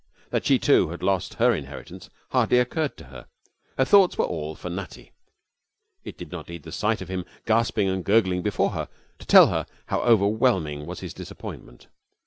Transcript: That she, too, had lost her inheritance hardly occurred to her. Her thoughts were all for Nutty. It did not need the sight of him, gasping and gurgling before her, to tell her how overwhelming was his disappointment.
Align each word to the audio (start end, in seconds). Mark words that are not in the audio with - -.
That 0.31 0.47
she, 0.47 0.57
too, 0.57 0.89
had 0.89 1.03
lost 1.03 1.35
her 1.35 1.53
inheritance 1.53 2.09
hardly 2.29 2.57
occurred 2.57 2.97
to 2.97 3.03
her. 3.03 3.27
Her 3.77 3.85
thoughts 3.85 4.17
were 4.17 4.25
all 4.25 4.55
for 4.55 4.67
Nutty. 4.67 5.11
It 6.03 6.17
did 6.17 6.31
not 6.31 6.49
need 6.49 6.63
the 6.63 6.71
sight 6.71 7.01
of 7.03 7.07
him, 7.07 7.23
gasping 7.45 7.87
and 7.87 8.03
gurgling 8.03 8.41
before 8.41 8.71
her, 8.71 8.87
to 9.19 9.27
tell 9.27 9.49
her 9.49 9.67
how 9.85 9.99
overwhelming 10.01 10.87
was 10.87 11.01
his 11.01 11.13
disappointment. 11.13 11.85